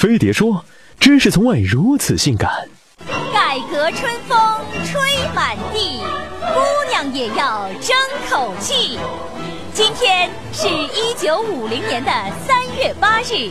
[0.00, 0.64] 飞碟说
[0.98, 2.50] ：“知识从未如此性感。”
[3.34, 4.38] 改革春风
[4.86, 4.98] 吹
[5.34, 6.00] 满地，
[6.40, 7.94] 姑娘也要争
[8.30, 8.98] 口气。
[9.74, 12.10] 今天是一九五零年的
[12.48, 13.50] 三月八日，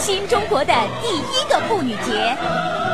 [0.00, 0.72] 新中国的
[1.02, 2.36] 第一个妇女节。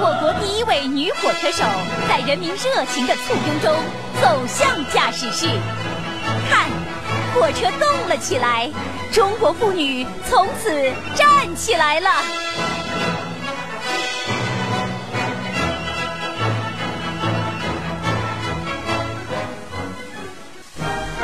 [0.00, 1.62] 我国第一位女火车手
[2.08, 3.70] 在人民热情的簇拥中
[4.22, 5.46] 走向驾驶室，
[6.48, 6.70] 看，
[7.34, 8.70] 火车动了起来，
[9.12, 10.72] 中国妇女从此
[11.14, 12.08] 站起来了。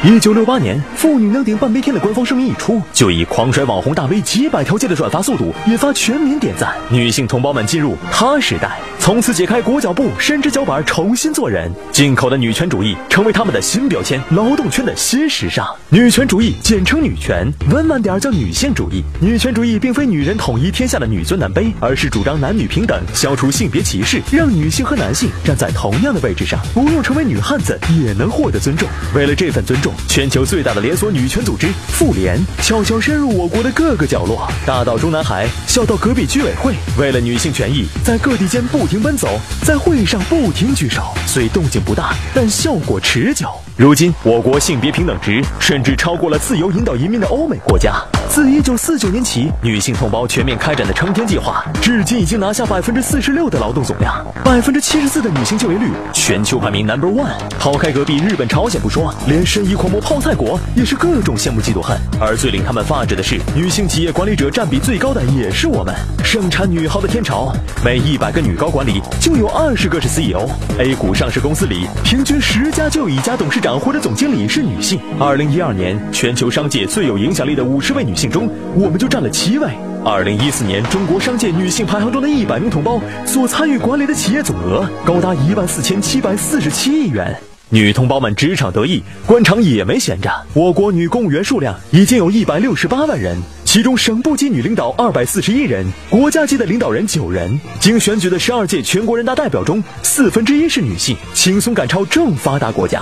[0.02, 6.74] 一九六八年，妇女能顶半边天的官方声明一出，就以狂甩网红大 V 几百条街的转发速度，引发全民点赞。
[6.88, 11.72] 女性同胞们进入她时代，从此解开裹脚布，伸直脚板，重新做人。
[11.90, 15.66] 进口的女权主义成为他们的新标签，劳动圈的新时尚。
[15.88, 19.02] 女权主义简称女权，温婉点叫女性主义。
[19.18, 28.86] 女权主义并非女人统一天下的女尊男卑，而是主张男女平等，消除性别歧视，让女性和男性站在同样的位置上，不用成为女汉子也能获得尊重。
[29.14, 29.94] 为了这份尊重。
[30.08, 43.48] 全球最大的连锁女权组织妇联悄悄深入我国的各个角落，大到中南海，小到隔壁居委会，为了女性权益，在各地间不停奔走，在会议上不停举手，虽动静不大，但效果持久。
[43.80, 47.94] 如今，我国性别平等值甚至超过了自由引导移民的欧美国家。
[48.28, 57.32] 自一九四九年起，女性同胞全面开展的撑天计划，至今已经拿下百分之四十六的劳动总量，百分之七十四的女性就业率，全球排名 number one。
[57.58, 61.98] 抛开隔壁日本、朝鲜不说，连生意狂魔泡菜国也是各种羡慕嫉妒恨。
[62.20, 67.50] 而最令他们发指的是，女性企业管理者占比最高的也是我们，盛产女豪的天朝，
[67.82, 70.46] 每一百个女高管里就有二十个是 CEO。
[70.78, 73.69] A 股上市公司里，平均十家就一家董事长。
[73.78, 74.98] 或者总经理是女性。
[75.18, 79.68] 二零一二年，全球商界最有影响力的五十位女性中，我们就占了七位。
[80.04, 87.36] 二零一四年，中国商界女性排行中的一百名同胞所参与管理的企业总额高达一万四千七百四十七亿元。
[87.72, 90.28] 女同胞们职场得意，官场也没闲着。
[90.54, 97.60] 我国女公务员数量已经有一百六十八万人，其中省部级女领导二百四十一人，国家级的领导人九人。
[97.78, 103.00] 经选举的十二届全国人大代表中，四分之一是女性，轻松赶超正发达国家。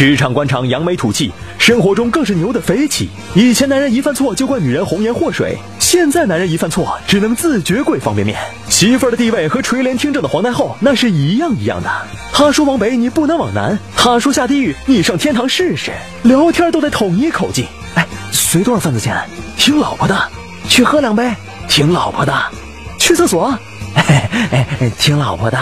[0.00, 3.10] 职场官场扬眉吐气，生活中更是牛的飞起。
[3.34, 8.38] 以前男人一犯错就怪女人红颜祸水，现在男人一犯错只能自觉跪方便面。
[8.70, 11.90] 媳妇儿的地位和垂帘听政的皇太后那是一样一样的。
[12.32, 15.90] 他说往北你不能往南，他说下地狱你上天堂试试。
[16.22, 17.66] 聊天都得统一口径。
[17.94, 19.14] 哎，随多少份子钱？
[19.58, 20.18] 听老婆的。
[20.66, 21.30] 去喝两杯？
[21.68, 22.34] 听老婆的。
[22.98, 23.54] 去厕所？
[23.96, 25.58] 哎哎，听老婆的。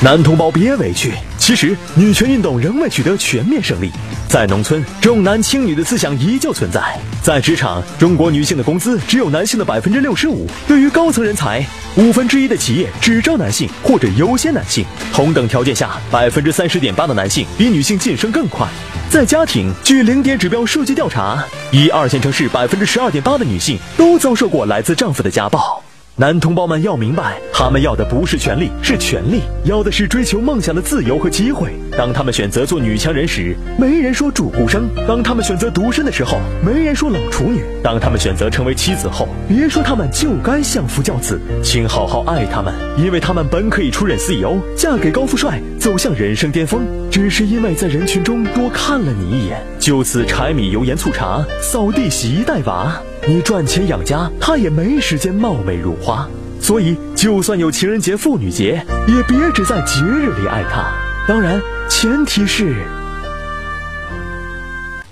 [0.00, 1.12] 男同胞别委屈。
[1.46, 3.88] 其实，女权运动仍未取得全面胜利。
[4.28, 6.80] 在农村，重男轻女的思想依旧存在；
[7.22, 10.44] 在职场，中国女性的工资只有男性的百分之六十五。
[10.66, 11.64] 对于高层人才，
[11.94, 14.84] 五分之一的企业只招男性或者优先男性。
[15.12, 18.66] 同等条件下，百分之三十点八的男性比女性晋升更快。
[19.08, 25.80] 在家庭，据零点指标数据调查，一二线城市百分之十二点八的女性都遭受过来自丈夫的家暴。
[26.18, 31.78] 男同胞们要明白，他们要的不是权利，是权利，要的是追求梦想的自由和机会。
[31.94, 52.98] 当他们选择做女强人时，没人说主顾生；当他们选择独身的时候，没人说老处女；当他们选择成为妻子后，别说他们就该相夫教子，请好好爱他们，因为他们本可以出任 CEO，嫁给高富帅，走向人生巅峰，只是因为在人群中多看了你一眼，就此柴米油盐醋茶，扫地洗衣带娃。
[53.28, 56.28] 你赚钱养家，他也没时间貌美如花，
[56.60, 60.92] 所以就算有情人节、妇女节，也别只在节日里爱他。
[61.26, 62.76] 当然，前提是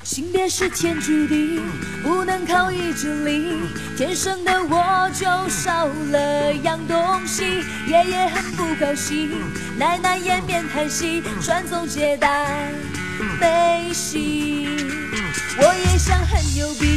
[0.04, 1.60] 性别是天注定，
[2.04, 3.58] 不能靠意志力。
[3.96, 6.96] 天生的我就少了样东
[7.26, 9.28] 西，爷爷很不高兴，
[9.76, 12.70] 奶奶掩面叹息，传宗接代
[13.40, 14.68] 悲喜。
[15.58, 16.93] 我也想很牛逼。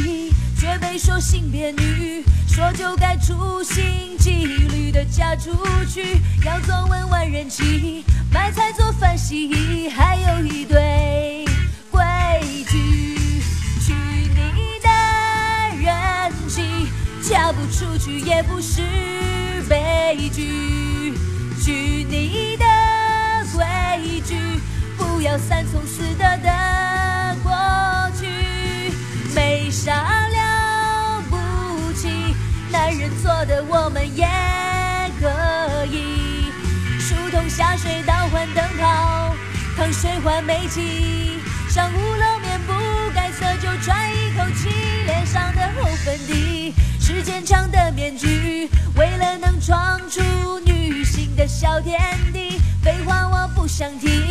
[0.98, 5.52] 说性别女，说就该处心积虑的嫁出
[5.88, 11.44] 去，要做温婉人妻，买菜做饭洗衣，还有一堆
[11.90, 12.02] 规
[12.68, 13.16] 矩。
[13.80, 14.88] 去你的
[15.80, 16.88] 人妻，
[17.22, 18.82] 嫁不出去也不是
[19.68, 21.14] 悲剧。
[21.62, 22.64] 去你的
[23.54, 24.36] 规矩，
[24.96, 27.52] 不要三从四德的过
[38.08, 39.36] 倒换灯泡，
[39.76, 41.38] 糖水换煤气，
[41.68, 42.72] 上五楼面不
[43.14, 44.70] 改色就喘一口气，
[45.04, 50.22] 脸上的厚粉底是坚强的面具，为了能闯出
[50.60, 52.00] 女性的小天
[52.32, 54.27] 地，废话我不想听。